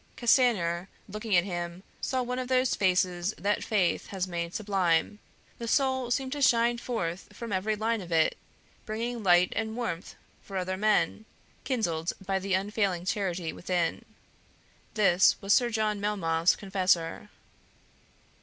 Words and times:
Castanier, 0.17 0.89
looking 1.07 1.35
at 1.35 1.43
him, 1.43 1.83
saw 2.01 2.23
one 2.23 2.39
of 2.39 2.47
those 2.47 2.73
faces 2.73 3.35
that 3.37 3.63
faith 3.63 4.07
has 4.07 4.27
made 4.27 4.55
sublime; 4.55 5.19
the 5.59 5.67
soul 5.67 6.09
seemed 6.09 6.31
to 6.31 6.41
shine 6.41 6.79
forth 6.79 7.27
from 7.33 7.53
every 7.53 7.75
line 7.75 8.01
of 8.01 8.11
it, 8.11 8.35
bringing 8.83 9.21
light 9.21 9.53
and 9.55 9.75
warmth 9.77 10.15
for 10.41 10.57
other 10.57 10.75
men, 10.75 11.25
kindled 11.65 12.13
by 12.25 12.39
the 12.39 12.55
unfailing 12.55 13.05
charity 13.05 13.53
within. 13.53 14.03
This 14.95 15.39
was 15.39 15.53
Sir 15.53 15.69
John 15.69 16.01
Melmoth's 16.01 16.55
confessor. 16.55 17.29